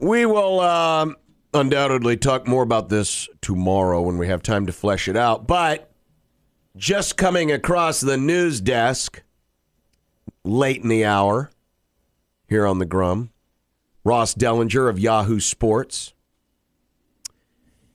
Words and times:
We 0.00 0.24
will 0.24 0.60
um, 0.60 1.16
undoubtedly 1.52 2.16
talk 2.16 2.46
more 2.48 2.62
about 2.62 2.88
this 2.88 3.28
tomorrow 3.42 4.00
when 4.00 4.16
we 4.16 4.28
have 4.28 4.42
time 4.42 4.66
to 4.66 4.72
flesh 4.72 5.08
it 5.08 5.16
out. 5.16 5.46
But 5.46 5.90
just 6.76 7.16
coming 7.16 7.52
across 7.52 8.00
the 8.00 8.16
news 8.16 8.60
desk 8.60 9.22
late 10.42 10.82
in 10.82 10.88
the 10.88 11.04
hour 11.04 11.50
here 12.48 12.66
on 12.66 12.78
the 12.78 12.86
Grum, 12.86 13.30
Ross 14.02 14.34
Dellenger 14.34 14.88
of 14.88 14.98
Yahoo 14.98 15.38
Sports. 15.38 16.14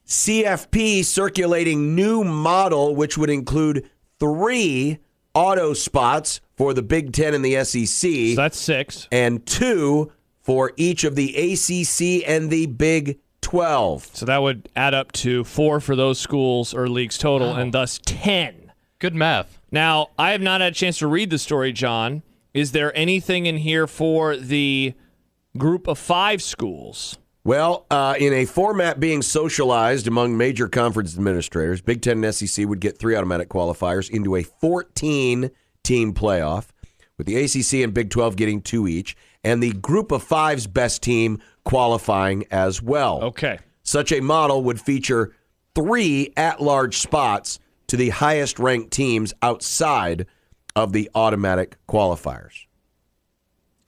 CFP 0.05 1.03
circulating 1.03 1.95
new 1.95 2.23
model, 2.23 2.95
which 2.95 3.17
would 3.17 3.31
include 3.31 3.89
three 4.19 4.99
auto 5.33 5.73
spots 5.73 6.41
for 6.55 6.75
the 6.75 6.83
Big 6.83 7.11
Ten 7.11 7.33
and 7.33 7.43
the 7.43 7.63
SEC. 7.65 8.11
So 8.11 8.35
that's 8.35 8.59
six. 8.59 9.07
And 9.11 9.43
two 9.45 10.11
for 10.46 10.73
each 10.77 11.04
of 11.04 11.16
the 11.16 11.36
ACC 11.36 12.23
and 12.30 12.52
the 12.52 12.68
Big 12.68 13.20
12. 13.41 14.12
So 14.13 14.26
that 14.27 14.44
would 14.44 14.70
add 14.76 14.94
up 14.94 15.12
to 15.13 15.44
four 15.44 15.80
for 15.80 15.95
those 15.95 16.20
schools 16.20 16.72
or 16.72 16.88
leagues 16.88 17.17
total, 17.17 17.49
wow. 17.49 17.58
and 17.58 17.73
thus 17.73 17.99
10. 18.05 18.72
Good 19.00 19.16
math. 19.16 19.59
Now, 19.72 20.12
I 20.20 20.31
have 20.31 20.41
not 20.41 20.62
had 20.62 20.73
a 20.73 20.76
chance 20.76 21.00
to 21.00 21.08
read 21.08 21.31
the 21.31 21.39
story, 21.39 21.73
John. 21.73 22.22
Is 22.53 22.73
there 22.73 22.95
anything 22.95 23.48
in 23.48 23.58
here 23.58 23.88
for 23.88 24.38
the 24.38 24.94
group 25.58 25.88
of 25.88 25.98
five 25.98 26.44
schools? 26.44 27.17
Well, 27.44 27.88
uh, 27.89 28.16
in 28.20 28.31
a 28.31 28.45
format 28.45 29.00
being 29.00 29.23
socialized 29.23 30.08
among 30.08 30.38
major 30.38 30.67
conference 30.67 31.16
administrators, 31.16 31.81
Big 31.81 32.02
Ten 32.03 32.23
and 32.23 32.34
SEC 32.34 32.67
would 32.67 32.80
get 32.80 33.00
three 33.00 33.16
automatic 33.16 33.50
qualifiers 33.50 34.09
into 34.09 34.36
a 34.36 34.44
14 34.44 35.50
team 35.84 36.14
playoff, 36.14 36.67
with 37.17 37.27
the 37.27 37.36
ACC 37.36 37.84
and 37.84 37.94
Big 37.94 38.09
12 38.12 38.36
getting 38.36 38.62
two 38.62 38.88
each, 38.88 39.16
and 39.45 39.62
the 39.62 39.72
group 39.73 40.12
of 40.12 40.23
five's 40.23 40.67
best 40.67 41.04
team 41.04 41.40
qualifying 41.63 42.45
as 42.52 42.81
well. 42.81 43.23
Okay. 43.23 43.59
Such 43.84 44.12
a 44.12 44.20
model 44.20 44.63
would 44.63 44.81
feature 44.81 45.34
three 45.76 46.33
at 46.36 46.61
large 46.61 46.97
spots 46.97 47.59
to 47.88 47.95
the 47.95 48.09
highest 48.09 48.58
ranked 48.58 48.92
teams 48.92 49.34
outside 49.44 50.25
of 50.75 50.92
the 50.92 51.09
automatic 51.14 51.78
qualifiers. 51.88 52.66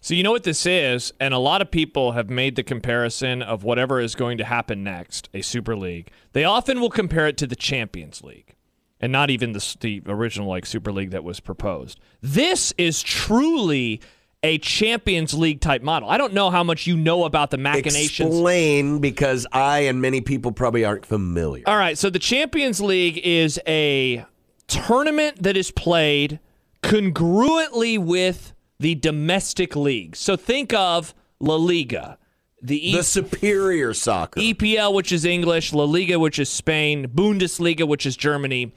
So 0.02 0.14
you 0.14 0.24
know 0.24 0.32
what 0.32 0.44
this 0.44 0.66
is, 0.66 1.12
and 1.20 1.34
a 1.34 1.40
lot 1.40 1.62
of 1.62 1.72
people 1.72 2.12
have 2.12 2.30
made 2.30 2.56
the 2.56 2.64
comparison 2.64 3.42
of 3.42 3.64
whatever 3.64 4.00
is 4.00 4.16
going 4.16 4.38
to 4.38 4.46
happen 4.46 4.84
next, 4.84 5.28
a 5.34 5.42
Super 5.42 5.76
League. 5.76 6.12
They 6.32 6.46
often 6.46 6.80
will 6.80 6.92
compare 6.92 7.28
it 7.28 7.36
to 7.38 7.48
the 7.48 7.56
Champions 7.58 8.24
League, 8.24 8.56
and 9.02 9.12
not 9.12 9.32
even 9.32 9.52
the, 9.52 9.76
the 9.82 10.04
original 10.06 10.48
like 10.48 10.66
Super 10.66 10.94
League 10.94 11.12
that 11.12 11.26
was 11.26 11.40
proposed. 11.40 12.00
This 12.22 12.74
is 12.78 13.02
truly 13.02 14.00
a 14.44 14.58
Champions 14.60 15.34
League 15.34 15.62
type 15.62 15.82
model. 15.82 16.10
I 16.10 16.18
don't 16.18 16.34
know 16.34 16.50
how 16.50 16.64
much 16.64 16.88
you 16.88 16.96
know 16.96 17.26
about 17.26 17.52
the 17.52 17.58
machinations. 17.58 18.30
Explain 18.30 19.00
because 19.00 19.48
I 19.52 19.80
and 19.80 20.02
many 20.02 20.22
people 20.22 20.52
probably 20.52 20.86
aren't 20.86 21.06
familiar. 21.06 21.64
All 21.68 21.78
right, 21.78 21.98
so 21.98 22.10
the 22.10 22.20
Champions 22.20 22.80
League 22.80 23.18
is 23.18 23.60
a 23.68 24.26
tournament 24.68 25.44
that 25.44 25.58
is 25.58 25.72
played 25.72 26.40
congruently 26.84 27.98
with 27.98 28.54
the 28.80 28.96
domestic 28.96 29.76
leagues. 29.76 30.20
So 30.20 30.36
think 30.36 30.74
of 30.74 31.14
La 31.40 31.56
Liga, 31.56 32.18
the, 32.62 32.90
e- 32.90 32.96
the 32.96 33.04
superior 33.04 33.94
soccer, 33.94 34.40
EPL, 34.40 34.94
which 34.94 35.12
is 35.12 35.26
English, 35.26 35.74
La 35.74 35.84
Liga, 35.84 36.20
which 36.20 36.40
is 36.40 36.50
Spain, 36.50 37.08
Bundesliga, 37.08 37.88
which 37.88 38.06
is 38.06 38.16
Germany, 38.16 38.74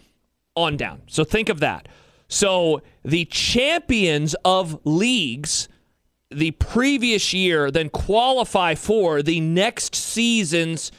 on 0.56 0.76
down. 0.76 1.02
So 1.06 1.24
think 1.24 1.48
of 1.48 1.60
that. 1.60 1.88
So 2.30 2.80
the 3.04 3.26
champions 3.26 4.34
of 4.44 4.80
leagues 4.84 5.68
the 6.30 6.52
previous 6.52 7.34
year 7.34 7.70
then 7.70 7.90
qualify 7.90 8.76
for 8.76 9.20
the 9.20 9.40
next 9.40 9.96
season's 9.96 10.92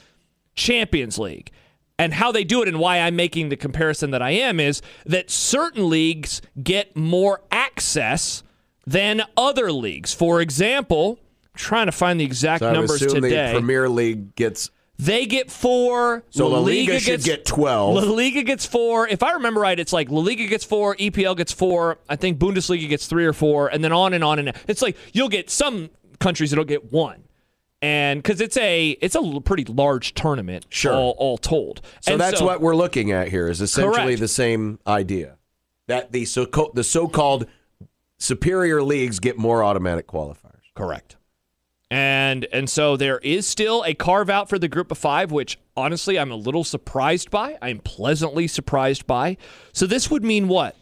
Champions 0.55 1.17
League. 1.17 1.51
And 1.97 2.13
how 2.13 2.31
they 2.31 2.43
do 2.43 2.61
it 2.61 2.67
and 2.67 2.79
why 2.79 2.99
I'm 2.99 3.15
making 3.15 3.49
the 3.49 3.55
comparison 3.55 4.11
that 4.11 4.21
I 4.21 4.31
am 4.31 4.59
is 4.59 4.81
that 5.05 5.29
certain 5.29 5.89
leagues 5.89 6.41
get 6.61 6.97
more 6.97 7.41
access 7.49 8.43
than 8.85 9.21
other 9.37 9.71
leagues. 9.71 10.13
For 10.13 10.41
example, 10.41 11.19
I'm 11.21 11.57
trying 11.57 11.85
to 11.85 11.91
find 11.93 12.19
the 12.19 12.25
exact 12.25 12.61
so 12.61 12.73
numbers 12.73 12.99
today. 12.99 13.47
The 13.47 13.53
Premier 13.53 13.87
League 13.87 14.35
gets 14.35 14.69
they 15.01 15.25
get 15.25 15.49
four. 15.49 16.23
So 16.29 16.47
La, 16.47 16.57
La 16.57 16.63
Liga, 16.63 16.93
Liga 16.93 16.99
should 16.99 17.23
get 17.23 17.43
twelve. 17.43 17.95
La 17.95 18.03
Liga 18.03 18.43
gets 18.43 18.67
four. 18.67 19.07
If 19.07 19.23
I 19.23 19.33
remember 19.33 19.59
right, 19.59 19.79
it's 19.79 19.91
like 19.91 20.11
La 20.11 20.19
Liga 20.21 20.45
gets 20.45 20.63
four, 20.63 20.95
EPL 20.95 21.35
gets 21.35 21.51
four. 21.51 21.97
I 22.07 22.15
think 22.15 22.37
Bundesliga 22.37 22.87
gets 22.87 23.07
three 23.07 23.25
or 23.25 23.33
four, 23.33 23.67
and 23.67 23.83
then 23.83 23.91
on 23.91 24.13
and 24.13 24.23
on 24.23 24.37
and 24.37 24.53
it's 24.67 24.81
like 24.81 24.95
you'll 25.11 25.29
get 25.29 25.49
some 25.49 25.89
countries 26.19 26.51
that'll 26.51 26.65
get 26.65 26.93
one, 26.93 27.23
and 27.81 28.21
because 28.21 28.41
it's 28.41 28.57
a 28.57 28.91
it's 29.01 29.15
a 29.15 29.41
pretty 29.41 29.65
large 29.65 30.13
tournament, 30.13 30.67
sure, 30.69 30.93
all, 30.93 31.15
all 31.17 31.37
told. 31.37 31.81
So 32.01 32.11
and 32.11 32.21
that's 32.21 32.37
so, 32.37 32.45
what 32.45 32.61
we're 32.61 32.75
looking 32.75 33.11
at 33.11 33.27
here 33.29 33.49
is 33.49 33.59
essentially 33.59 34.03
correct. 34.03 34.19
the 34.19 34.27
same 34.27 34.77
idea 34.85 35.37
that 35.87 36.11
the 36.11 36.25
so 36.25 36.45
the 36.75 36.83
so 36.83 37.07
called 37.07 37.47
superior 38.19 38.83
leagues 38.83 39.19
get 39.19 39.35
more 39.37 39.63
automatic 39.63 40.07
qualifiers. 40.07 40.61
Correct. 40.75 41.17
And 41.91 42.47
and 42.53 42.69
so 42.69 42.95
there 42.95 43.19
is 43.19 43.45
still 43.45 43.83
a 43.85 43.93
carve 43.93 44.29
out 44.29 44.47
for 44.47 44.57
the 44.57 44.69
group 44.69 44.91
of 44.91 44.97
5 44.97 45.29
which 45.33 45.59
honestly 45.75 46.17
I'm 46.17 46.31
a 46.31 46.37
little 46.37 46.63
surprised 46.63 47.29
by. 47.29 47.57
I'm 47.61 47.79
pleasantly 47.79 48.47
surprised 48.47 49.05
by. 49.05 49.35
So 49.73 49.85
this 49.85 50.09
would 50.09 50.23
mean 50.23 50.47
what? 50.47 50.77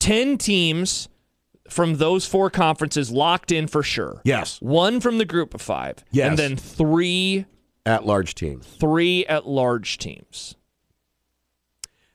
10 0.00 0.38
teams 0.38 1.08
from 1.68 1.98
those 1.98 2.26
four 2.26 2.50
conferences 2.50 3.12
locked 3.12 3.52
in 3.52 3.68
for 3.68 3.84
sure. 3.84 4.20
Yes. 4.24 4.60
One 4.60 5.00
from 5.00 5.18
the 5.18 5.24
group 5.24 5.54
of 5.54 5.62
5. 5.62 6.04
Yes. 6.10 6.30
And 6.30 6.36
then 6.36 6.56
3 6.56 7.46
at 7.86 8.04
large 8.04 8.34
teams. 8.34 8.66
3 8.66 9.26
at 9.26 9.46
large 9.46 9.98
teams. 9.98 10.56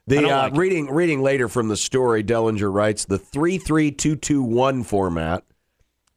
The 0.07 0.29
uh, 0.29 0.43
like 0.43 0.57
reading 0.57 0.91
reading 0.91 1.21
later 1.21 1.47
from 1.47 1.69
the 1.69 1.77
story, 1.77 2.23
Dellenger 2.23 2.71
writes 2.71 3.05
the 3.05 3.17
three 3.17 3.57
three 3.57 3.89
two 3.89 4.15
two 4.15 4.43
one 4.43 4.83
format 4.83 5.43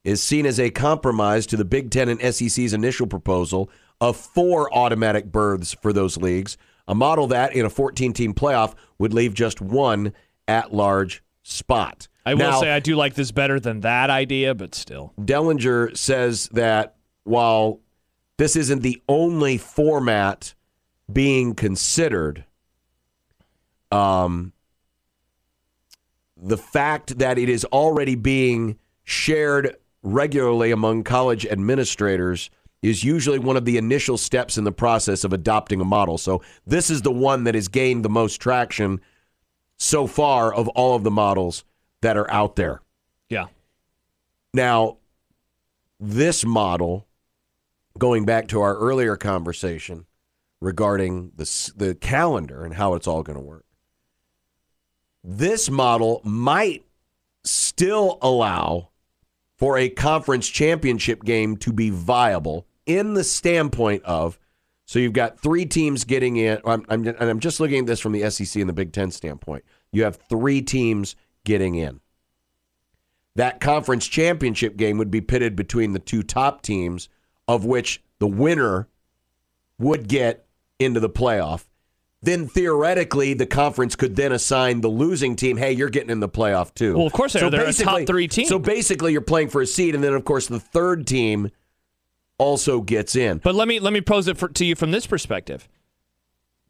is 0.09 0.23
seen 0.23 0.45
as 0.45 0.59
a 0.59 0.71
compromise 0.71 1.45
to 1.47 1.55
the 1.55 1.65
Big 1.65 1.91
Ten 1.91 2.09
and 2.09 2.19
SEC's 2.33 2.73
initial 2.73 3.05
proposal 3.05 3.69
of 4.01 4.17
four 4.17 4.73
automatic 4.73 5.31
berths 5.31 5.73
for 5.73 5.93
those 5.93 6.17
leagues, 6.17 6.57
a 6.87 6.95
model 6.95 7.27
that 7.27 7.53
in 7.53 7.65
a 7.65 7.69
14 7.69 8.13
team 8.13 8.33
playoff 8.33 8.73
would 8.97 9.13
leave 9.13 9.33
just 9.33 9.61
one 9.61 10.13
at 10.47 10.73
large 10.73 11.23
spot. 11.43 12.07
I 12.25 12.33
will 12.33 12.39
now, 12.39 12.59
say 12.59 12.71
I 12.71 12.79
do 12.79 12.95
like 12.95 13.13
this 13.13 13.31
better 13.31 13.59
than 13.59 13.81
that 13.81 14.09
idea, 14.09 14.55
but 14.55 14.73
still. 14.73 15.13
Dellenger 15.19 15.95
says 15.95 16.49
that 16.53 16.95
while 17.23 17.79
this 18.37 18.55
isn't 18.55 18.81
the 18.81 19.01
only 19.07 19.57
format 19.57 20.55
being 21.11 21.53
considered, 21.53 22.45
um, 23.91 24.53
the 26.35 26.57
fact 26.57 27.19
that 27.19 27.37
it 27.37 27.49
is 27.49 27.65
already 27.65 28.15
being 28.15 28.77
shared 29.03 29.75
regularly 30.01 30.71
among 30.71 31.03
college 31.03 31.45
administrators 31.45 32.49
is 32.81 33.03
usually 33.03 33.39
one 33.39 33.57
of 33.57 33.65
the 33.65 33.77
initial 33.77 34.17
steps 34.17 34.57
in 34.57 34.63
the 34.63 34.71
process 34.71 35.23
of 35.23 35.33
adopting 35.33 35.81
a 35.81 35.85
model. 35.85 36.17
So 36.17 36.41
this 36.65 36.89
is 36.89 37.01
the 37.01 37.11
one 37.11 37.43
that 37.43 37.55
has 37.55 37.67
gained 37.67 38.05
the 38.05 38.09
most 38.09 38.37
traction 38.37 39.01
so 39.77 40.07
far 40.07 40.53
of 40.53 40.67
all 40.69 40.95
of 40.95 41.03
the 41.03 41.11
models 41.11 41.63
that 42.01 42.15
are 42.15 42.29
out 42.31 42.55
there. 42.55 42.81
Yeah. 43.29 43.47
Now, 44.53 44.97
this 45.99 46.45
model, 46.45 47.05
going 47.97 48.25
back 48.25 48.47
to 48.49 48.61
our 48.61 48.77
earlier 48.77 49.17
conversation 49.17 50.05
regarding 50.61 51.33
the, 51.35 51.71
the 51.75 51.95
calendar 51.95 52.63
and 52.63 52.73
how 52.73 52.93
it's 52.93 53.07
all 53.07 53.23
going 53.23 53.37
to 53.37 53.43
work, 53.43 53.65
this 55.23 55.69
model 55.69 56.21
might 56.23 56.85
still 57.43 58.17
allow 58.21 58.89
for 59.59 59.77
a 59.77 59.89
conference 59.89 60.47
championship 60.47 61.23
game 61.23 61.57
to 61.57 61.73
be 61.73 61.89
viable 61.89 62.65
in 62.85 63.13
the 63.13 63.23
standpoint 63.23 64.03
of 64.05 64.39
so 64.85 64.97
you've 64.97 65.13
got 65.13 65.39
three 65.39 65.67
teams 65.67 66.03
getting 66.03 66.37
in. 66.37 66.59
I'm, 66.65 66.83
I'm, 66.89 67.05
and 67.05 67.21
I'm 67.21 67.39
just 67.39 67.59
looking 67.59 67.81
at 67.81 67.85
this 67.85 67.99
from 67.99 68.11
the 68.11 68.27
SEC 68.31 68.59
and 68.59 68.67
the 68.67 68.73
Big 68.73 68.91
Ten 68.91 69.11
standpoint. 69.11 69.63
You 69.91 70.03
have 70.03 70.15
three 70.15 70.63
teams 70.63 71.15
getting 71.43 71.75
in. 71.75 71.99
That 73.35 73.59
conference 73.59 74.07
championship 74.07 74.77
game 74.77 74.97
would 74.97 75.11
be 75.11 75.21
pitted 75.21 75.55
between 75.55 75.93
the 75.93 75.99
two 75.99 76.23
top 76.23 76.63
teams, 76.63 77.07
of 77.47 77.65
which 77.65 78.01
the 78.17 78.25
winner 78.25 78.87
would 79.77 80.07
get 80.07 80.47
into 80.79 80.99
the 80.99 81.09
playoff 81.09 81.68
then 82.21 82.47
theoretically 82.47 83.33
the 83.33 83.45
conference 83.45 83.95
could 83.95 84.15
then 84.15 84.31
assign 84.31 84.81
the 84.81 84.89
losing 84.89 85.35
team, 85.35 85.57
hey, 85.57 85.71
you're 85.71 85.89
getting 85.89 86.09
in 86.09 86.19
the 86.19 86.29
playoff 86.29 86.73
too. 86.73 86.97
Well, 86.97 87.07
of 87.07 87.13
course 87.13 87.33
they're, 87.33 87.41
so 87.41 87.49
they're 87.49 87.67
a 87.67 87.73
top 87.73 88.05
three 88.05 88.27
team. 88.27 88.45
So 88.45 88.59
basically 88.59 89.13
you're 89.13 89.21
playing 89.21 89.49
for 89.49 89.61
a 89.61 89.67
seed, 89.67 89.95
and 89.95 90.03
then 90.03 90.13
of 90.13 90.25
course 90.25 90.47
the 90.47 90.59
third 90.59 91.07
team 91.07 91.49
also 92.37 92.81
gets 92.81 93.15
in. 93.15 93.37
But 93.37 93.55
let 93.55 93.67
me 93.67 93.79
let 93.79 93.93
me 93.93 94.01
pose 94.01 94.27
it 94.27 94.37
for, 94.37 94.49
to 94.49 94.65
you 94.65 94.75
from 94.75 94.91
this 94.91 95.07
perspective. 95.07 95.67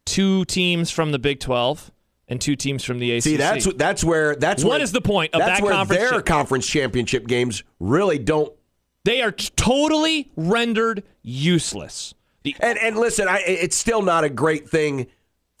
Two 0.04 0.44
teams 0.44 0.90
from 0.90 1.12
the 1.12 1.18
Big 1.18 1.40
Twelve 1.40 1.90
and 2.28 2.40
two 2.40 2.54
teams 2.56 2.84
from 2.84 3.00
the 3.00 3.12
ACC. 3.16 3.22
See, 3.22 3.36
that's 3.36 3.72
that's 3.74 4.04
where 4.04 4.36
that's 4.36 4.62
what 4.62 4.70
where, 4.70 4.80
is 4.80 4.92
the 4.92 5.00
point 5.00 5.34
of 5.34 5.40
that's 5.40 5.58
that 5.58 5.64
where 5.64 5.72
conference? 5.72 6.10
Their 6.10 6.22
conference 6.22 6.66
championship 6.66 7.26
games 7.26 7.64
really 7.80 8.18
don't 8.18 8.52
They 9.04 9.20
are 9.20 9.32
totally 9.32 10.30
rendered 10.36 11.02
useless. 11.22 12.14
The, 12.44 12.54
And 12.60 12.78
and 12.78 12.96
listen, 12.96 13.28
I, 13.28 13.42
it's 13.46 13.76
still 13.76 14.02
not 14.02 14.24
a 14.24 14.30
great 14.30 14.70
thing 14.70 15.08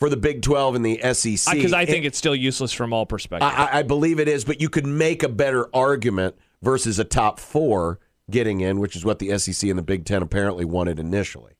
for 0.00 0.08
the 0.10 0.16
Big 0.16 0.40
12 0.42 0.74
and 0.74 0.84
the 0.84 0.98
SEC. 1.12 1.54
because 1.54 1.72
I 1.72 1.84
think 1.86 2.04
It- 2.04 2.08
it's 2.08 2.18
still 2.18 2.34
useless 2.34 2.72
from 2.72 2.92
all 2.92 3.06
perspectives. 3.06 3.52
I, 3.54 3.78
I 3.78 3.82
believe 3.82 4.18
it 4.18 4.26
is, 4.26 4.44
but 4.44 4.60
you 4.60 4.68
could 4.68 4.86
make 4.86 5.22
a 5.22 5.28
better 5.28 5.68
argument 5.74 6.34
versus 6.62 6.98
a 6.98 7.04
top 7.04 7.38
four 7.38 8.00
getting 8.30 8.60
in, 8.60 8.80
which 8.80 8.96
is 8.96 9.04
what 9.04 9.18
the 9.18 9.36
SEC 9.38 9.68
and 9.68 9.78
the 9.78 9.82
Big 9.82 10.04
Ten 10.06 10.22
apparently 10.22 10.64
wanted 10.64 10.98
initially. 10.98 11.52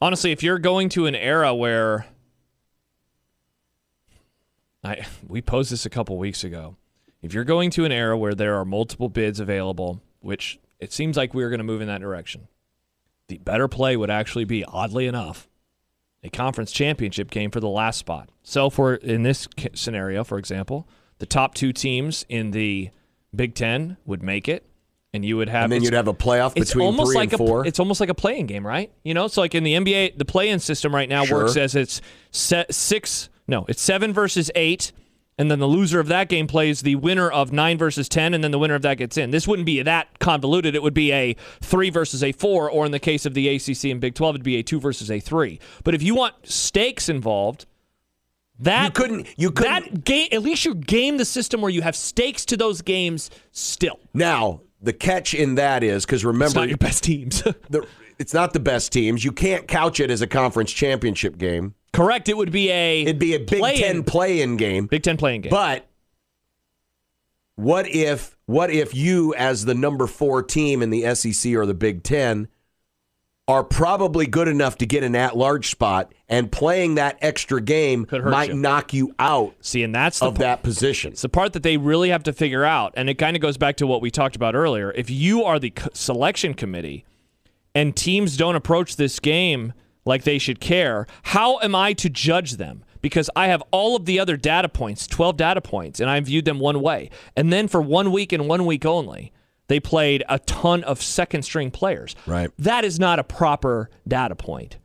Honestly, 0.00 0.30
if 0.30 0.42
you're 0.42 0.58
going 0.58 0.88
to 0.90 1.06
an 1.06 1.14
era 1.14 1.54
where 1.54 2.06
I 4.84 5.04
we 5.26 5.42
posed 5.42 5.72
this 5.72 5.84
a 5.86 5.90
couple 5.90 6.16
weeks 6.16 6.44
ago. 6.44 6.76
If 7.22 7.34
you're 7.34 7.44
going 7.44 7.70
to 7.70 7.84
an 7.84 7.92
era 7.92 8.16
where 8.16 8.34
there 8.34 8.54
are 8.56 8.64
multiple 8.64 9.08
bids 9.08 9.40
available, 9.40 10.00
which 10.20 10.60
it 10.78 10.92
seems 10.92 11.16
like 11.16 11.34
we're 11.34 11.48
going 11.48 11.58
to 11.58 11.64
move 11.64 11.80
in 11.80 11.88
that 11.88 12.00
direction, 12.00 12.46
the 13.28 13.38
better 13.38 13.66
play 13.66 13.96
would 13.96 14.10
actually 14.10 14.44
be, 14.44 14.64
oddly 14.64 15.06
enough, 15.06 15.48
a 16.26 16.30
conference 16.30 16.72
championship 16.72 17.30
game 17.30 17.50
for 17.50 17.60
the 17.60 17.68
last 17.68 17.98
spot. 17.98 18.28
So, 18.42 18.68
for 18.70 18.94
in 18.96 19.22
this 19.22 19.48
scenario, 19.74 20.24
for 20.24 20.38
example, 20.38 20.86
the 21.18 21.26
top 21.26 21.54
two 21.54 21.72
teams 21.72 22.24
in 22.28 22.50
the 22.50 22.90
Big 23.34 23.54
Ten 23.54 23.96
would 24.04 24.22
make 24.22 24.48
it, 24.48 24.66
and 25.14 25.24
you 25.24 25.36
would 25.36 25.48
have 25.48 25.64
And 25.64 25.72
then 25.72 25.76
it's- 25.78 25.86
you'd 25.90 25.96
have 25.96 26.08
a 26.08 26.14
playoff 26.14 26.52
it's 26.56 26.70
between 26.70 26.86
almost 26.86 27.10
three 27.10 27.16
like 27.16 27.32
and 27.32 27.40
a 27.40 27.44
four. 27.46 27.66
it's 27.66 27.80
almost 27.80 28.00
like 28.00 28.08
a 28.10 28.14
playing 28.14 28.46
game, 28.46 28.66
right? 28.66 28.90
You 29.04 29.14
know, 29.14 29.28
so 29.28 29.40
like 29.40 29.54
in 29.54 29.62
the 29.64 29.74
NBA, 29.74 30.12
the 30.16 30.24
play-in 30.24 30.58
system 30.58 30.94
right 30.94 31.08
now 31.08 31.24
Sure. 31.24 31.44
works 31.44 31.56
as 31.56 31.74
it's 31.74 32.00
six. 32.70 33.28
No, 33.48 33.64
it's 33.68 33.80
seven 33.82 34.12
versus 34.12 34.50
eight, 34.54 34.92
and 35.38 35.50
then 35.50 35.58
the 35.58 35.66
loser 35.66 36.00
of 36.00 36.08
that 36.08 36.28
game 36.28 36.46
plays 36.46 36.80
the 36.82 36.94
winner 36.96 37.30
of 37.30 37.52
nine 37.52 37.76
versus 37.78 38.08
ten, 38.08 38.32
and 38.34 38.42
then 38.42 38.50
the 38.50 38.58
winner 38.58 38.74
of 38.74 38.82
that 38.82 38.94
gets 38.98 39.16
in. 39.16 39.30
This 39.30 39.46
wouldn't 39.46 39.66
be 39.66 39.82
that 39.82 40.18
convoluted. 40.18 40.74
It 40.74 40.82
would 40.82 40.94
be 40.94 41.12
a 41.12 41.36
three 41.60 41.90
versus 41.90 42.22
a 42.22 42.32
four, 42.32 42.70
or 42.70 42.86
in 42.86 42.92
the 42.92 42.98
case 42.98 43.26
of 43.26 43.34
the 43.34 43.48
ACC 43.48 43.84
and 43.90 44.00
Big 44.00 44.14
Twelve, 44.14 44.34
it'd 44.36 44.44
be 44.44 44.56
a 44.56 44.62
two 44.62 44.80
versus 44.80 45.10
a 45.10 45.20
three. 45.20 45.60
But 45.84 45.94
if 45.94 46.02
you 46.02 46.14
want 46.14 46.34
stakes 46.44 47.08
involved. 47.08 47.66
That 48.58 48.84
You 48.86 48.90
couldn't- 48.92 49.26
you 49.36 49.50
couldn't- 49.50 49.92
that 49.92 50.04
game 50.04 50.28
at 50.32 50.40
least 50.42 50.64
you 50.64 50.74
game 50.74 51.18
the 51.18 51.26
system 51.26 51.60
where 51.60 51.70
you 51.70 51.82
have 51.82 51.94
stakes 51.94 52.46
to 52.46 52.56
those 52.56 52.80
games 52.80 53.28
still. 53.52 54.00
now, 54.14 54.62
the 54.80 54.94
catch 54.94 55.34
in 55.34 55.56
that 55.56 55.82
is 55.82 56.06
because 56.06 56.20
It's 56.20 56.24
remember, 56.24 56.60
not 56.60 56.68
your 56.68 56.78
best 56.78 57.04
teams. 57.04 57.42
the, 57.68 57.86
it's 58.18 58.32
not 58.32 58.54
the 58.54 58.60
best 58.60 58.92
teams. 58.92 59.24
You 59.26 59.32
can't 59.32 59.68
couch 59.68 60.00
it 60.00 60.10
as 60.10 60.22
a 60.22 60.26
conference 60.26 60.72
championship 60.72 61.36
game. 61.36 61.74
Correct. 61.96 62.28
It 62.28 62.36
would 62.36 62.52
be 62.52 62.70
a 62.70 63.02
It'd 63.02 63.18
be 63.18 63.34
a 63.34 63.38
Big 63.38 63.58
play-in- 63.60 63.80
Ten 63.80 64.02
play-in 64.04 64.56
game. 64.56 64.86
Big 64.86 65.02
Ten 65.02 65.16
playing 65.16 65.40
game. 65.42 65.50
But 65.50 65.86
what 67.56 67.88
if 67.88 68.36
what 68.46 68.70
if 68.70 68.94
you, 68.94 69.34
as 69.34 69.64
the 69.64 69.74
number 69.74 70.06
four 70.06 70.42
team 70.42 70.82
in 70.82 70.90
the 70.90 71.14
SEC 71.14 71.54
or 71.54 71.66
the 71.66 71.74
Big 71.74 72.02
Ten, 72.02 72.48
are 73.48 73.64
probably 73.64 74.26
good 74.26 74.48
enough 74.48 74.76
to 74.78 74.86
get 74.86 75.04
an 75.04 75.14
at-large 75.14 75.70
spot, 75.70 76.12
and 76.28 76.50
playing 76.50 76.96
that 76.96 77.16
extra 77.22 77.60
game 77.60 78.04
might 78.24 78.48
you. 78.50 78.56
knock 78.56 78.92
you 78.92 79.14
out 79.20 79.54
See, 79.60 79.84
and 79.84 79.94
that's 79.94 80.18
the 80.18 80.26
of 80.26 80.38
that 80.38 80.62
position. 80.64 81.12
It's 81.12 81.22
the 81.22 81.28
part 81.28 81.52
that 81.54 81.62
they 81.62 81.76
really 81.76 82.10
have 82.10 82.24
to 82.24 82.32
figure 82.32 82.64
out, 82.64 82.92
and 82.96 83.08
it 83.08 83.14
kind 83.14 83.36
of 83.36 83.42
goes 83.42 83.56
back 83.56 83.76
to 83.76 83.86
what 83.86 84.00
we 84.02 84.10
talked 84.10 84.34
about 84.36 84.54
earlier. 84.56 84.90
If 84.92 85.10
you 85.10 85.44
are 85.44 85.58
the 85.60 85.72
selection 85.94 86.54
committee 86.54 87.04
and 87.74 87.94
teams 87.96 88.36
don't 88.36 88.56
approach 88.56 88.96
this 88.96 89.20
game 89.20 89.72
like 90.06 90.22
they 90.24 90.38
should 90.38 90.60
care, 90.60 91.06
how 91.24 91.58
am 91.60 91.74
I 91.74 91.92
to 91.94 92.08
judge 92.08 92.52
them? 92.52 92.82
Because 93.02 93.28
I 93.36 93.48
have 93.48 93.62
all 93.70 93.94
of 93.94 94.06
the 94.06 94.18
other 94.18 94.36
data 94.38 94.68
points, 94.68 95.06
12 95.06 95.36
data 95.36 95.60
points, 95.60 96.00
and 96.00 96.08
I 96.08 96.18
viewed 96.20 96.44
them 96.46 96.58
one 96.58 96.80
way. 96.80 97.10
And 97.36 97.52
then 97.52 97.68
for 97.68 97.82
one 97.82 98.10
week 98.10 98.32
and 98.32 98.48
one 98.48 98.64
week 98.64 98.86
only, 98.86 99.32
they 99.68 99.80
played 99.80 100.24
a 100.28 100.38
ton 100.40 100.82
of 100.84 101.02
second 101.02 101.42
string 101.42 101.70
players. 101.70 102.16
Right. 102.26 102.50
That 102.58 102.84
is 102.84 102.98
not 102.98 103.18
a 103.18 103.24
proper 103.24 103.90
data 104.08 104.34
point. 104.34 104.78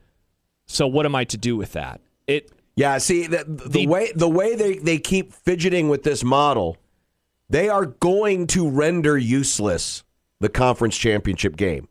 So 0.65 0.88
what 0.88 1.06
am 1.06 1.15
I 1.15 1.24
to 1.25 1.38
do 1.38 1.56
with 1.56 1.74
that? 1.74 2.01
It 2.27 2.51
Yeah, 2.75 2.97
see 2.97 3.27
the, 3.27 3.44
the, 3.47 3.69
The- 3.69 3.88
way 3.88 4.12
the 4.15 4.29
way 4.29 4.56
they, 4.56 4.77
they 4.77 4.97
keep 4.97 5.33
fidgeting 5.33 5.89
with 5.89 6.03
this 6.03 6.24
model, 6.24 6.77
they 7.50 7.69
are 7.69 7.85
going 7.85 8.47
to 8.47 8.69
render 8.69 9.17
useless 9.17 10.03
the 10.39 10.50
conference 10.50 10.97
championship 10.97 11.56
game. 11.57 11.88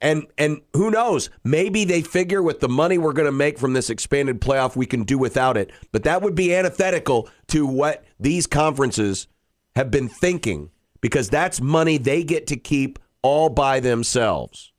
And 0.00 0.26
and 0.36 0.60
who 0.74 0.90
knows? 0.90 1.30
Maybe 1.42 1.84
they 1.84 2.02
figure 2.02 2.42
with 2.42 2.60
the 2.60 2.68
money 2.68 2.98
we're 2.98 3.14
going 3.14 3.26
to 3.26 3.32
make 3.32 3.58
from 3.58 3.72
this 3.72 3.88
expanded 3.88 4.40
playoff, 4.40 4.76
we 4.76 4.86
can 4.86 5.04
do 5.04 5.16
without 5.16 5.56
it. 5.56 5.70
But 5.90 6.04
that 6.04 6.20
would 6.22 6.34
be 6.34 6.54
antithetical 6.54 7.28
to 7.48 7.66
what 7.66 8.04
these 8.20 8.46
conferences 8.46 9.26
have 9.74 9.90
been 9.90 10.08
thinking, 10.08 10.70
because 11.00 11.30
that's 11.30 11.60
money 11.60 11.96
they 11.96 12.24
get 12.24 12.46
to 12.48 12.56
keep 12.56 12.98
all 13.22 13.48
by 13.48 13.80
themselves. 13.80 14.72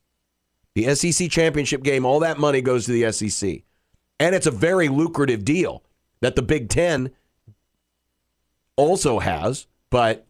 The 0.76 0.94
SEC 0.94 1.32
championship 1.32 1.82
game, 1.82 2.06
all 2.06 2.20
that 2.20 2.38
money 2.38 2.62
goes 2.62 2.86
to 2.86 2.92
the 2.92 3.12
SEC. 3.12 3.64
And 4.20 4.36
it's 4.36 4.48
a 4.48 4.52
very 4.52 4.90
lucrative 4.90 5.44
deal 5.44 5.84
that 6.22 6.36
the 6.36 6.42
Big 6.44 6.70
Ten 6.70 7.12
also 8.76 9.20
has, 9.20 9.68
but 9.90 10.28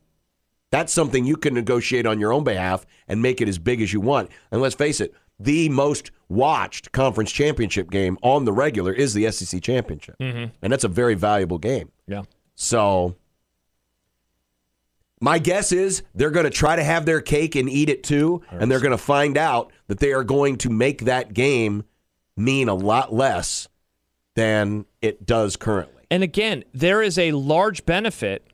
that's 0.71 0.91
something 0.93 1.25
you 1.25 1.37
can 1.37 1.53
negotiate 1.53 2.05
on 2.05 2.19
your 2.19 2.33
own 2.33 2.43
behalf 2.43 2.85
and 3.07 3.21
make 3.21 3.41
it 3.41 3.47
as 3.47 3.57
big 3.57 3.81
as 3.81 3.93
you 3.93 4.01
want. 4.01 4.29
And 4.51 4.61
let's 4.61 4.75
face 4.75 4.99
it, 4.99 5.13
the 5.39 5.69
most 5.69 6.11
watched 6.29 6.91
conference 6.91 7.31
championship 7.31 7.89
game 7.89 8.17
on 8.21 8.45
the 8.45 8.51
regular 8.51 8.91
is 8.91 9.13
the 9.13 9.31
SEC 9.31 9.61
championship. 9.61 10.17
Mm-hmm. 10.19 10.53
And 10.61 10.73
that's 10.73 10.83
a 10.83 10.89
very 10.89 11.15
valuable 11.15 11.57
game. 11.57 11.91
yeah. 12.07 12.23
So 12.55 13.15
my 15.21 15.39
guess 15.39 15.71
is 15.71 16.03
they're 16.15 16.31
going 16.31 16.45
to 16.45 16.49
try 16.49 16.75
to 16.75 16.83
have 16.83 17.05
their 17.05 17.21
cake 17.21 17.55
and 17.55 17.69
eat 17.69 17.89
it 17.89 18.03
too, 18.03 18.41
and 18.51 18.69
they're 18.69 18.79
going 18.79 18.91
to 18.91 18.97
find 18.97 19.37
out 19.37 19.71
that 19.87 19.99
they 19.99 20.11
are 20.11 20.23
going 20.23 20.57
to 20.57 20.69
make 20.69 21.05
that 21.05 21.33
game 21.33 21.85
mean 22.35 22.67
a 22.67 22.73
lot 22.73 23.13
less 23.13 23.67
than 24.35 24.85
it 25.01 25.25
does 25.25 25.55
currently. 25.55 26.03
And 26.09 26.23
again, 26.23 26.63
there 26.73 27.01
is 27.01 27.17
a 27.17 27.31
large 27.31 27.85
benefit 27.85 28.47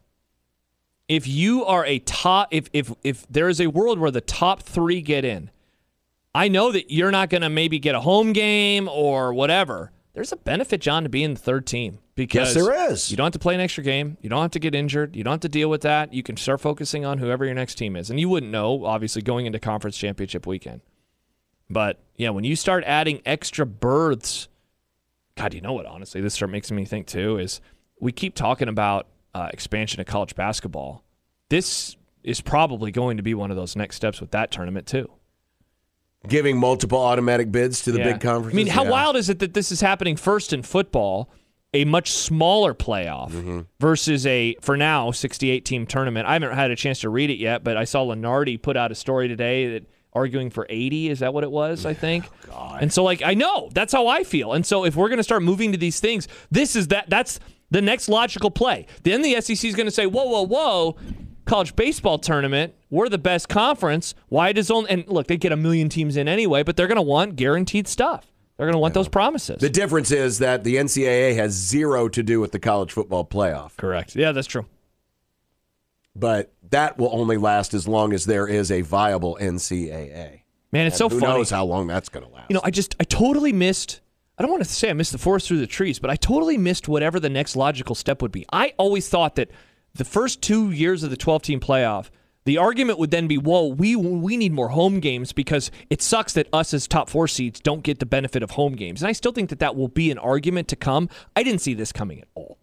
if 1.13 1.27
you 1.27 1.63
are 1.65 1.86
a 1.86 2.00
top 2.00 2.48
if 2.51 2.69
if 2.74 2.92
if 3.04 3.27
there 3.30 3.50
is 3.50 3.62
a 3.62 3.68
world 3.68 4.00
where 4.00 4.12
the 4.12 4.21
top 4.21 4.63
3 4.63 5.01
get 5.01 5.24
in. 5.24 5.51
I 6.36 6.48
know 6.48 6.71
that 6.71 6.92
you're 6.92 7.12
not 7.12 7.30
going 7.30 7.44
to 7.44 7.50
maybe 7.50 7.77
get 7.77 7.94
a 7.94 8.00
home 8.00 8.33
game 8.33 8.89
or 8.89 9.36
whatever. 9.36 9.92
There's 10.15 10.31
a 10.31 10.36
benefit 10.36 10.81
John 10.81 11.04
to 11.04 11.10
being 11.10 11.36
the 11.36 11.39
third 11.39 11.68
team 11.68 12.00
because 12.15 12.56
Yes, 12.56 12.65
there 12.65 12.92
is. 12.92 13.12
You 13.12 13.18
don't 13.18 13.25
have 13.25 13.33
to 13.33 13.39
play 13.39 13.54
an 13.54 13.62
extra 13.62 13.83
game. 13.83 14.18
You 14.21 14.30
don't 14.30 14.42
have 14.42 14.51
to 14.51 14.60
get 14.60 14.74
injured. 14.74 15.15
You 15.15 15.24
don't 15.24 15.33
have 15.33 15.42
to 15.42 15.50
deal 15.50 15.69
with 15.69 15.81
that. 15.81 16.12
You 16.12 16.24
can 16.24 16.36
start 16.36 16.60
focusing 16.60 17.06
on 17.06 17.19
whoever 17.19 17.45
your 17.45 17.54
next 17.54 17.75
team 17.75 17.95
is. 17.95 18.10
And 18.10 18.19
you 18.19 18.30
wouldn't 18.30 18.51
know 18.51 18.86
obviously 18.86 19.21
going 19.21 19.45
into 19.45 19.60
conference 19.60 19.95
championship 19.95 20.48
weekend. 20.48 20.81
But 21.69 22.00
yeah, 22.15 22.31
when 22.31 22.44
you 22.44 22.56
start 22.56 22.83
adding 22.86 23.21
extra 23.25 23.65
berths 23.68 24.48
God, 25.36 25.53
you 25.53 25.62
know 25.62 25.74
what? 25.74 25.86
Honestly, 25.86 26.22
this 26.22 26.36
start 26.36 26.51
makes 26.51 26.72
me 26.72 26.86
think 26.86 27.08
too 27.08 27.38
is 27.38 27.62
we 28.00 28.12
keep 28.12 28.36
talking 28.36 28.67
about 28.67 29.08
uh, 29.36 29.50
expansion 29.52 30.00
of 30.00 30.06
college 30.08 30.36
basketball. 30.36 31.04
This 31.50 31.96
is 32.24 32.40
probably 32.42 32.92
going 32.92 33.18
to 33.18 33.24
be 33.24 33.34
one 33.34 33.52
of 33.52 33.58
those 33.58 33.75
next 33.75 33.96
steps 33.98 34.22
with 34.22 34.32
that 34.32 34.52
tournament 34.52 34.88
too. 34.88 35.10
Giving 36.28 36.58
multiple 36.58 37.00
automatic 37.00 37.52
bids 37.52 37.82
to 37.84 37.92
the 37.92 38.00
Yeah. 38.00 38.13
big 38.13 38.22
conferences. 38.22 38.54
I 38.54 38.56
mean, 38.56 38.68
how 38.68 38.86
Yeah. 38.86 38.92
wild 38.92 39.18
is 39.18 39.30
it 39.30 39.40
that 39.40 39.54
this 39.54 39.72
is 39.74 39.82
happening 39.82 40.16
first 40.16 40.54
in 40.54 40.62
football, 40.63 41.30
a 41.74 41.84
much 41.84 42.12
smaller 42.12 42.74
playoff 42.74 43.32
Mm-hmm. 43.32 43.62
versus 43.82 44.25
a 44.25 44.56
for 44.62 44.78
now 44.78 45.12
68 45.12 45.66
team 45.66 45.86
tournament? 45.86 46.25
I 46.25 46.34
haven't 46.34 46.54
had 46.54 46.72
a 46.72 46.78
chance 46.78 47.02
to 47.02 47.10
read 47.10 47.30
it 47.30 47.40
yet, 47.40 47.63
but 47.66 47.75
I 47.75 47.84
saw 47.84 48.06
Lunardi 48.06 48.62
put 48.62 48.78
out 48.78 48.90
a 48.92 48.96
story 48.96 49.28
today 49.28 49.68
that 49.74 49.86
arguing 50.13 50.50
for 50.52 50.66
80 50.70 51.10
is 51.10 51.20
that 51.22 51.34
what 51.34 51.44
it 51.44 51.50
was 51.50 51.88
i 51.88 51.94
think 51.96 52.24
and 52.80 52.94
so 52.94 53.04
like 53.04 53.24
i 53.25 53.34
know 53.34 53.72
that's 53.74 53.92
how 53.92 54.06
i 54.06 54.24
feel 54.24 54.54
and 54.54 54.63
so 54.63 54.86
if 54.86 54.96
we're 54.96 55.08
going 55.10 55.18
to 55.18 55.24
start 55.24 55.42
moving 55.42 55.72
to 55.72 55.78
these 55.80 56.00
things 56.00 56.28
this 56.52 56.75
is 56.75 56.90
that 56.90 57.10
that's 57.10 57.40
the 57.74 57.82
next 57.82 58.08
logical 58.08 58.50
play 58.50 58.86
then 59.03 59.22
the 59.22 59.34
sec 59.42 59.63
is 59.63 59.75
going 59.75 59.86
to 59.86 59.92
say 59.92 60.06
whoa 60.06 60.24
whoa 60.25 60.46
whoa 60.46 60.96
college 61.46 61.75
baseball 61.75 62.18
tournament 62.18 62.74
we're 62.89 63.10
the 63.10 63.18
best 63.18 63.50
conference 63.50 64.15
why 64.30 64.53
does 64.53 64.72
only 64.72 64.89
and 64.89 65.08
look 65.08 65.27
they 65.27 65.36
get 65.36 65.51
a 65.51 65.58
million 65.58 65.89
teams 65.89 66.15
in 66.15 66.27
anyway 66.27 66.63
but 66.63 66.77
they're 66.77 66.88
going 66.88 66.96
to 66.96 67.01
want 67.01 67.36
guaranteed 67.36 67.88
stuff 67.88 68.32
they're 68.56 68.68
going 68.68 68.74
to 68.74 68.80
want 68.80 68.94
those 68.94 69.10
promises 69.10 69.60
The 69.60 69.70
difference 69.70 70.12
is 70.12 70.38
that 70.39 70.63
the 70.63 70.75
NCAA 70.75 71.36
has 71.36 71.53
zero 71.53 72.08
to 72.08 72.22
do 72.24 72.39
with 72.39 72.51
the 72.51 72.60
college 72.60 72.92
football 72.92 73.25
playoff, 73.25 73.75
correct 73.75 74.15
yeah 74.15 74.32
that's 74.32 74.48
true 74.48 74.65
but 76.15 76.53
that 76.70 76.98
will 76.98 77.10
only 77.12 77.38
last 77.38 77.74
as 77.74 77.88
long 77.88 78.13
as 78.13 78.25
there 78.25 78.48
is 78.48 78.72
a 78.72 78.82
viable 78.82 79.38
NCAA. 79.42 80.42
man 80.72 80.88
it's 80.88 80.98
so 80.98 81.10
funny. 81.10 81.22
Who 81.22 81.27
knows 81.27 81.50
how 81.50 81.65
long 81.65 81.88
that's 81.88 82.10
going 82.10 82.25
to 82.25 82.32
last? 82.32 82.50
You 82.50 82.56
know, 82.56 82.62
I 82.63 82.70
just 82.72 82.96
I 83.00 83.03
totally 83.03 83.53
missed. 83.53 84.01
I 84.38 84.42
don't 84.42 84.52
want 84.52 84.63
to 84.63 84.70
say 84.70 84.90
I 84.90 84.94
missed 84.94 85.12
the 85.12 85.18
forest 85.18 85.48
through 85.48 85.60
the 85.60 85.68
trees, 85.68 86.00
but 86.00 86.10
I 86.10 86.16
totally 86.16 86.58
missed 86.58 86.88
whatever 86.88 87.20
the 87.20 87.30
next 87.30 87.56
logical 87.56 87.96
step 87.96 88.22
would 88.22 88.32
be. 88.32 88.46
I 88.52 88.74
always 88.78 89.08
thought 89.08 89.36
that 89.36 89.52
the 89.94 90.06
first 90.06 90.42
two 90.42 90.72
years 90.72 91.04
of 91.04 91.12
the 91.12 91.18
12 91.18 91.44
team 91.44 91.60
playoff, 91.60 92.10
the 92.46 92.58
argument 92.58 93.00
would 93.00 93.12
then 93.12 93.28
be, 93.28 93.38
"Whoa, 93.38 93.68
we 93.68 93.96
we 93.96 94.36
need 94.36 94.52
more 94.52 94.70
home 94.70 95.00
games 95.00 95.32
because 95.32 95.72
it 95.90 96.02
sucks 96.02 96.34
that 96.34 96.48
us 96.52 96.74
as 96.74 96.88
top 96.88 97.10
four 97.10 97.28
seeds 97.28 97.60
don't 97.60 97.84
get 97.84 98.00
the 98.00 98.06
benefit 98.06 98.44
of 98.44 98.52
home 98.52 98.74
games." 98.74 99.02
And 99.02 99.08
I 99.08 99.13
still 99.13 99.32
think 99.32 99.50
that 99.50 99.60
that 99.60 99.75
will 99.75 99.88
be 99.88 100.12
an 100.12 100.18
argument 100.18 100.68
to 100.70 100.75
come. 100.75 101.10
I 101.36 101.44
didn't 101.44 101.62
see 101.62 101.74
this 101.74 101.92
coming 101.92 102.20
at 102.20 102.28
all. 102.36 102.58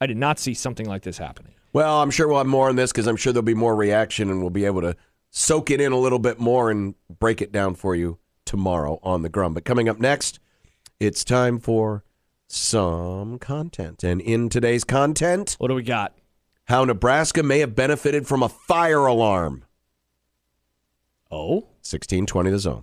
I 0.00 0.06
did 0.06 0.16
not 0.16 0.38
see 0.38 0.54
something 0.54 0.88
like 0.88 1.02
this 1.02 1.18
happening. 1.18 1.52
Well, 1.72 2.02
I'm 2.02 2.10
sure 2.10 2.26
we'll 2.28 2.38
have 2.38 2.46
more 2.46 2.68
on 2.68 2.76
this 2.76 2.92
because 2.92 3.06
I'm 3.06 3.16
sure 3.16 3.32
there'll 3.32 3.44
be 3.44 3.54
more 3.54 3.76
reaction 3.76 4.30
and 4.30 4.40
we'll 4.40 4.50
be 4.50 4.64
able 4.64 4.80
to 4.80 4.96
soak 5.30 5.70
it 5.70 5.80
in 5.80 5.92
a 5.92 5.98
little 5.98 6.18
bit 6.18 6.40
more 6.40 6.70
and 6.70 6.94
break 7.18 7.42
it 7.42 7.52
down 7.52 7.74
for 7.74 7.94
you 7.94 8.18
tomorrow 8.44 8.98
on 9.02 9.22
the 9.22 9.28
Grum. 9.28 9.54
But 9.54 9.64
coming 9.64 9.88
up 9.88 9.98
next, 9.98 10.38
it's 11.00 11.24
time 11.24 11.58
for 11.58 12.04
some 12.46 13.38
content. 13.38 14.04
And 14.04 14.20
in 14.20 14.48
today's 14.48 14.84
content, 14.84 15.56
What 15.58 15.68
do 15.68 15.74
we 15.74 15.82
got? 15.82 16.14
how 16.64 16.84
Nebraska 16.84 17.42
may 17.42 17.58
have 17.60 17.74
benefited 17.74 18.26
from 18.26 18.42
a 18.42 18.48
fire 18.48 19.06
alarm. 19.06 19.64
Oh, 21.30 21.54
1620 21.82 22.50
the 22.50 22.58
zone. 22.58 22.82